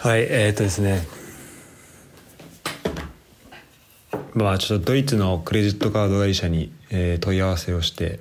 [0.00, 1.04] はいえー、っとですね。
[4.32, 8.20] まあちょっとドイツのクレジットカード会社に、えー問い合わせをして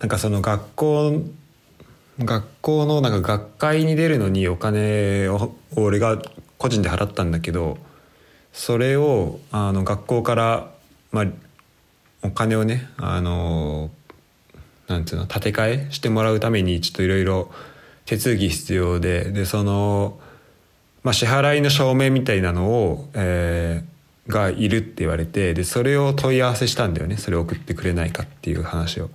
[0.00, 1.22] なんかその学校
[2.18, 6.20] 学校のなんか学会に出るのにお金を俺が
[6.58, 7.78] 個人で払ったんだけど
[8.52, 10.72] それをあの学校から、
[11.12, 11.26] まあ、
[12.22, 13.92] お金をねあの
[14.88, 17.52] なんていうの立て替えしてもらうためにちょっといろいろ
[18.08, 20.18] 手続き必要ででその、
[21.02, 29.10] まあ、支払いの証明みたいなのを、えーがいるって言われてでそれを問い合わせしたんだよねそれを送ってくれないかっていう話を。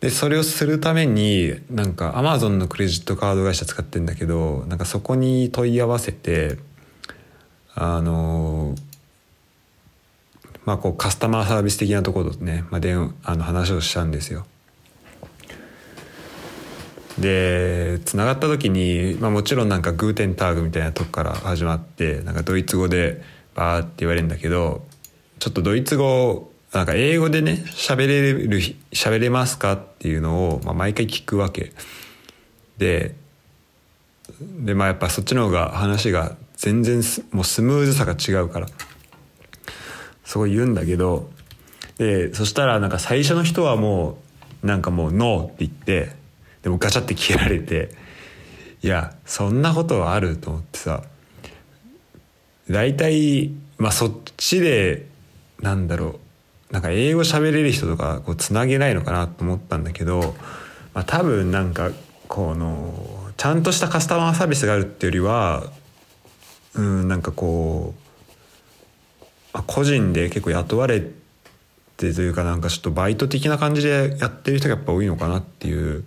[0.00, 6.58] でそれをするためになんかアマゾンのクレジットカード会社使ってんだけどなんかそこに問い合わせて
[7.74, 8.76] あの
[10.64, 14.46] まあこうカスタマーサービス的なところとね、まあ、電あの話をしたんですよ。
[17.20, 23.22] でつながった時に、まあ、もちろんなんかグーテンターグみたいなとこから始まってなんかドイツ語で
[23.54, 24.86] バーって言われるんだけど
[25.38, 28.60] ちょっとドイツ語なんか英語でね喋れる
[28.92, 31.72] 喋れますかっていうのを、まあ、毎回聞くわけ。
[32.76, 33.14] で
[34.40, 38.68] でまあやっぱそっちの方が話が全然もうスムーズさが違うから
[40.24, 41.30] すごい言うんだけど
[41.96, 44.18] でそしたらなんか最初の人はも
[44.62, 46.17] うなんかもう「ノー」って言って
[46.62, 47.90] でもガチャって消えられて
[48.82, 51.02] いやそんなことはあると思ってさ
[52.70, 55.06] 大体まあそっちで
[55.60, 56.20] なんだろ
[56.70, 60.34] うなんか英語喋れる人とかこうつなげないのかなと思ったんだけど、
[60.94, 61.90] まあ、多分なんか
[62.28, 65.64] このちゃんとしたカスタマーサービスがあるっていうよりは
[66.74, 67.94] うんなんかこ
[69.54, 71.18] う、個人で結構雇われて
[71.98, 76.04] というかなんかちょっとバイト的な感じでやってる人がやっぱ多いのかなっていう、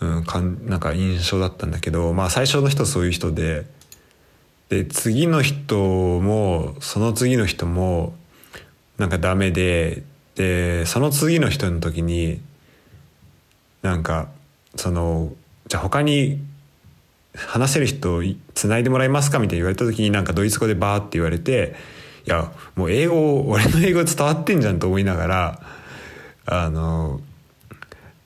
[0.00, 3.66] うん、かんなんか印象だったんだけどまあ最初の人そういう人で
[4.68, 5.76] で次の人
[6.20, 8.14] もその次の人も
[8.98, 10.02] なんかダメで
[10.34, 12.40] でその次の人の時に
[13.82, 14.28] なんか
[14.76, 15.32] その
[15.66, 16.40] じゃあ他に
[17.34, 18.20] 話せる人
[18.54, 21.74] つないでもらえますかみたいに言われた時になんかドイツ語でバーって言われて
[22.26, 25.60] いやもう英語俺の英語伝わってんじゃんと思いながら
[26.46, 27.20] あの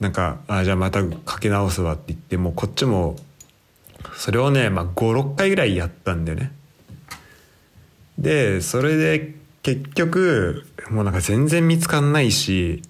[0.03, 3.17] なんかあじゃあまたかけ直すわって言ってもうこっちも
[4.17, 6.53] それをね、まあ、56回ぐらいやったんだよね。
[8.19, 12.83] でそれで結局もうなんか全然見つかんないし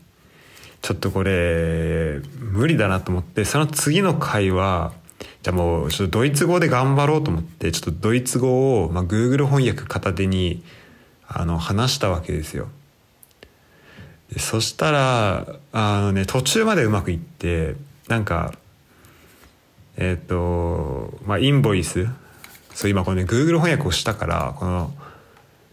[0.81, 4.95] ちょっとこれ無理だなと思ってその次の回は
[5.43, 10.63] じゃあもうちょっとドイツ語で頑張ろうと思ってちょっとドイツ語を、まあ、Google 翻訳片手に
[11.29, 12.69] あの話したわけですよ。
[14.39, 17.75] そしたらあのね途中までうまくいって
[18.09, 18.55] なんか
[19.97, 22.07] えっ、とまあインボイス
[22.75, 24.93] そう今このね Google 翻訳をしたからこの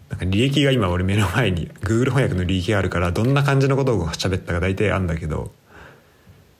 [0.10, 5.52] なんか履歴が今俺目の前に Google 翻訳の履歴があるからどんな感じのことを喋ったか大体あんだけど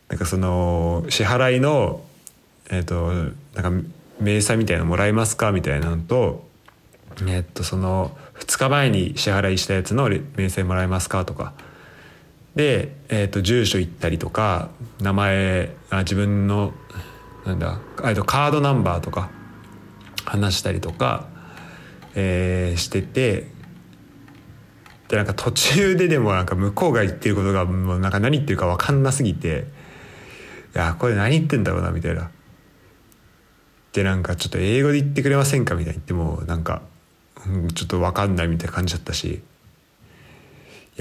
[0.08, 2.02] なんかその支払いの
[2.72, 3.12] えっ、と
[3.56, 3.90] なんか
[4.22, 6.48] 明細みたいなのもらえますかみたいなのと
[7.28, 11.54] えっ、とその2日前に支払いしたやつの明細もらえますかとか
[12.56, 16.74] で、えー、と住所行ったりとか名前あ自分の
[17.46, 17.80] なんだ
[18.16, 19.30] とカードナンバーとか
[20.26, 21.28] 話したりとか、
[22.16, 23.48] えーしてて
[25.08, 29.66] でなんか途中ででもなんか向こうが言ってることがもうなんか何言ってるか分かんなすぎて
[30.76, 32.30] いやこれ何言ってんだろうなみたいな。
[33.92, 36.84] でなんかちょっと英語で言ってくれませんかみたいに言ってもなんか、
[37.48, 39.42] うんちょっと分かんないみたいな感じだったし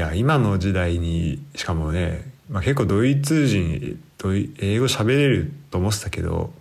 [0.01, 6.53] や今の時代にしかもね、まあ、結構ドイツ人ドイ英語喋れると思ってたけど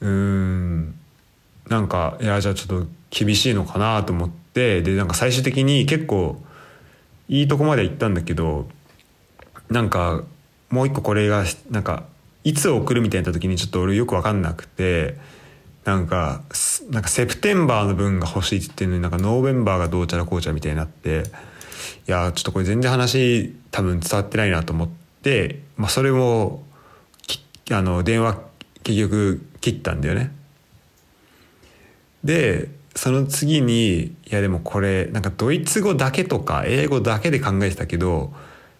[0.00, 0.94] うーん
[1.68, 6.42] なんかいやじゃあちょっと厳しいのかなと思ってでなんか最終的に結構
[7.28, 8.68] いいとこまで行ったんだけど
[9.70, 10.22] なんか
[10.70, 12.04] もう一個これがなんか
[12.44, 15.16] いつ送るみたいな時にちょっと俺よく分かんなくて
[15.86, 16.42] なんか
[16.90, 21.22] なんかセプテンバーの分が欲しいって言ってるのになんかノーベンバーがどうちゃらこうちゃらみたいになって
[22.08, 24.88] いやちょっとこれ全然話多分伝わってないなと思っ
[25.22, 26.64] て、まあ、それも
[27.70, 28.40] あの電話
[28.82, 30.32] 結局切ったんだよね。
[32.24, 38.32] でその次にいやでもこれなんかドイツ語だけとか英語だけで考えてたけど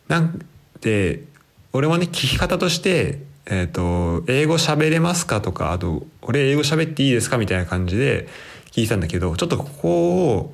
[0.08, 0.44] なん
[0.80, 1.22] で
[1.72, 8.28] 俺もね聞き方として、えー、と英語喋れますかとかあと俺英語喋っていいですかみたいな感じで
[8.72, 10.52] 聞いたんだけどちょっとここを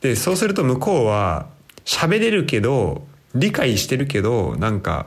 [0.00, 1.48] でそうすると向こうは
[1.84, 5.06] 喋れるけど理解してるけどなんか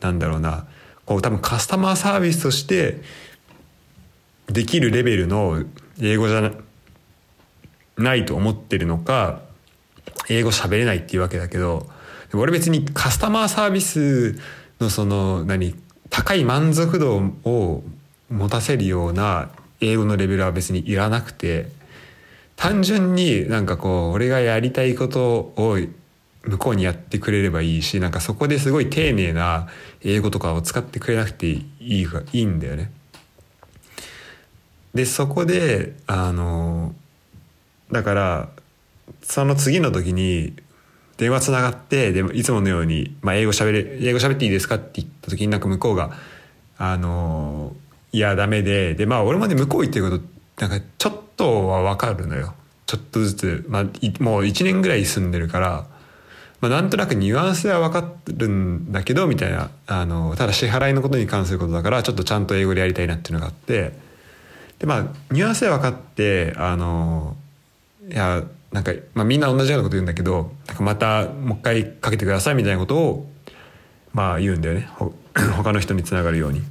[0.00, 0.66] なんだろうな
[1.04, 3.02] こう多分カスタマーサービスとして
[4.46, 5.64] できるレベルの
[6.00, 6.52] 英語じゃ
[7.98, 9.42] ないと思ってるのか
[10.28, 11.86] 英語喋れないっていうわけだけど
[12.32, 14.38] 俺別にカスタマーサービス
[14.80, 15.74] のその何
[16.10, 17.82] 高い満足度を
[18.28, 21.68] 持たせるような英語のレベルは別にいらなくて
[22.56, 25.78] 単純になんかこう俺がやりたいことを
[26.42, 29.68] 向こうにやってくれればいいしなんかそこですごい丁寧な
[30.02, 32.90] 英語とかを使ってくれなくていいいいんだよね。
[34.94, 36.94] でそこであの
[37.92, 38.48] だから
[39.22, 40.54] その次の時に
[41.20, 46.12] 電話つながってでもいつものように、まあ、英語しゃべれ英語喋っていいですかって言った時になんか向こうが
[46.78, 47.76] あの
[48.10, 52.54] いやダメででまあ俺もね向こう行ってることなんかちょっとは分かるのよ。
[52.86, 53.84] ちょっとずつ、まあ、
[54.18, 55.86] もう1年ぐらい住んでるから、
[56.60, 63.92] まあ、なんとなくニュアンスは分かるんだけどみたいなあのただ支払いのことに関することだからちょっとちゃんと英語でやりたいなっていうのがあって
[64.80, 67.36] でまあニュアンスは分かってあの
[68.10, 73.30] いやなんか、まあ、みんな同じようなこと言うんだけどなんかまたもう一回かけてくださいみたいなことを
[74.12, 74.88] まあ言うんだよね
[75.56, 76.62] 他の人につながるように。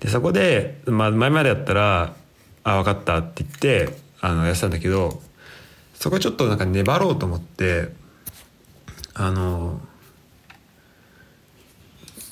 [0.00, 2.14] でそこで、まあ、前までやったら
[2.62, 5.20] 「あ分かった」って言ってあのやってたんだけど
[5.94, 7.92] そこはちょっとなんか粘ろうと思って
[9.14, 9.80] あの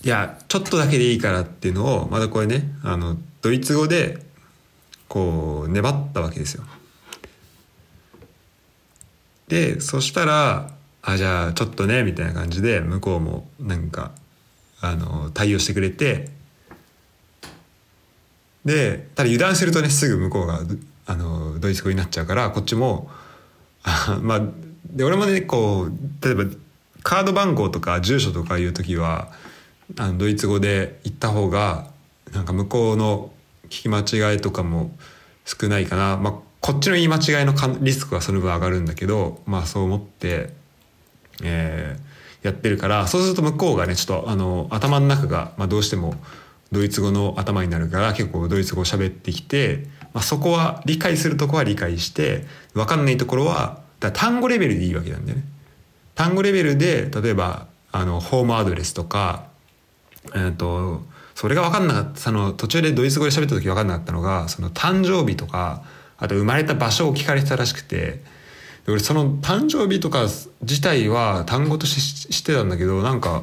[0.05, 4.19] いやちょっとだけでいいからっていうのをまだこれねあのドイツ語で
[5.09, 6.65] こう粘ったわけですよ。
[9.49, 10.71] でそしたら
[11.03, 14.13] 「あじゃあちょっとね」みたいな感じで向こうもなんか
[14.81, 16.31] あの対応してくれて
[18.65, 20.61] でただ油断するとねすぐ向こうが
[21.07, 23.11] あのドイツ語になっちゃうからこっちも
[23.85, 24.43] あまあ
[24.87, 26.45] で俺もねこう例えば
[27.03, 29.33] カード番号とか住所とかいう時は
[29.97, 31.91] あのドイツ語で言った方が
[32.33, 33.31] なんか向こうの
[33.67, 34.91] 聞き間違いとかも
[35.45, 36.35] 少ないかな、まあ、
[36.67, 40.51] こっちの言い間違いのリスクはその分上がるんだけどまあそう思って、
[41.45, 46.15] えー、やってるからそうすると向こうがねちょっとあの頭の中が、まあ、どうしても
[46.73, 55.45] ドイツ語の頭になるから結構ドイツ語喋ってきて、まあ、そこは理解するとこは理解して分かんないところはだ単語レベルでいいわけなんだよね。
[56.17, 59.45] 単語レベルで例えばあのホームアドレスとか、
[60.35, 61.03] えーと、
[61.37, 65.85] それが分かんなかったその途中でドイツ語で喋った時分かんなかったのがその誕生日とか
[66.19, 68.23] あと生まれた場所を聞かれてたらしくて
[68.89, 70.27] 俺その誕生日とか
[70.63, 73.43] 自体は単語として知ってたんだけどなんか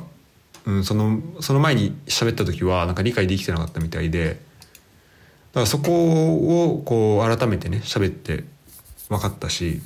[0.66, 8.46] うん、そのその前に喋った時はなんか理解できてなかったみたいでだからそこをこう改めてね喋って
[9.10, 9.82] 分かったし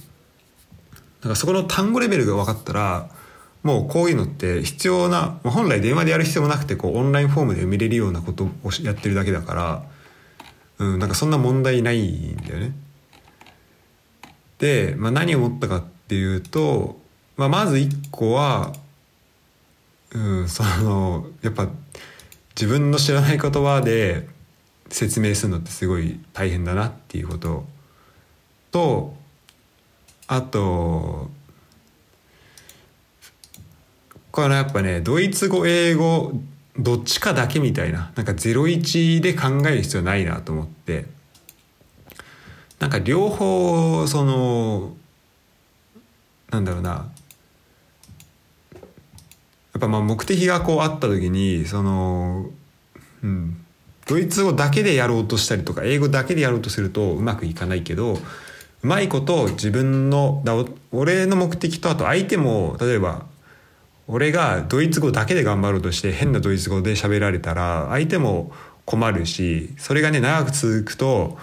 [1.19, 3.09] だからそこの単語レベルが分かったら
[3.63, 8.49] もうこういうのって必要な本来電話でやる必要もなくてこうオンラインフォームで埋めれるようなことを
[8.83, 9.83] やってるだけだから、
[10.79, 12.73] うん、なんかそんな問題ないんだよね。
[14.59, 16.99] で、まあ、何を思ったかっていうと、
[17.35, 18.73] まあ、まず一個は
[20.13, 21.69] うんそのやっぱ
[22.55, 24.27] 自分の知らない言葉で
[24.89, 27.65] 説明するのってすごい大変だなっていうこと
[28.71, 29.15] と
[30.27, 31.29] あと
[34.31, 36.33] これやっぱねドイツ語英語
[36.79, 41.05] どっちかだけみたいななんか01で考える必要ないなと思って。
[42.79, 44.95] なんか両方その
[46.51, 47.09] なんだろうな。
[49.73, 52.49] やっぱまあ目的がこうあった時にその
[53.23, 53.63] うん。
[54.07, 58.17] ドイツ語だけでやろうとしたりとか英語だけでやろうとするとうまくいかないけどう
[58.81, 60.53] まいこと自分のだ
[60.93, 63.25] 俺の目的とあと相手も例えば
[64.07, 68.51] 俺がドイツ語だけで頑張ろうとして変なドイツ語で喋られたら相手も
[68.85, 71.37] 困るしそれがね長く続くと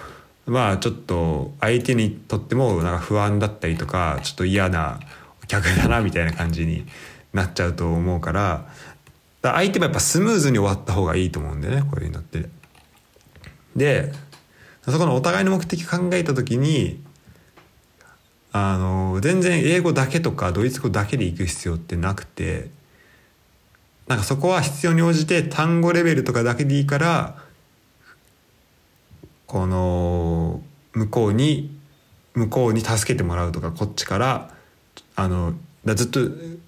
[0.47, 4.99] まあちょっと相手にとってもなんか不安だったりとかちょっと嫌な
[5.43, 6.87] お客だなみたいな感じに
[7.35, 8.67] なっちゃうと思うから
[9.43, 12.49] 相手もやっぱスムーズに終わった方がいいと思うんだよねこういうのって。
[13.77, 14.13] で
[14.87, 17.03] そこのお互いの目的考えた時に
[18.57, 22.71] あの全然英語だけとかドイツ語だけで行く必要ってなくて
[24.07, 27.37] なんかそこは必要に応じて単語レベルとかだけでいいから
[29.49, 31.77] この向こうに
[32.35, 34.55] 向こうに助けてもらうとかこっちから
[35.17, 36.21] あのずっと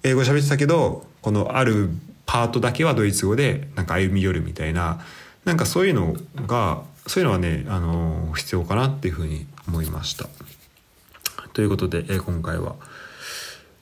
[0.03, 1.89] 英語喋ってたけどこのある
[2.25, 4.99] パートだけはドイツ語でなんか歩み寄るみたいな
[5.45, 6.17] なんかそういうの
[6.47, 10.27] がそういうのはね、あの必要かなっていうふうに思いました。
[11.57, 12.75] ということで、え今回は、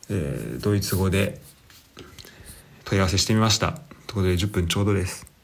[0.10, 1.42] えー、ドイツ語で
[2.86, 3.74] 問い合わせしてみました。
[3.74, 5.35] ということで10分ちょうどです。